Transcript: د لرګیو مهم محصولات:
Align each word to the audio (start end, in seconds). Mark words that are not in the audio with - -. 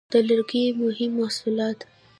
د 0.13 0.13
لرګیو 0.27 0.77
مهم 0.83 1.11
محصولات: 1.19 1.79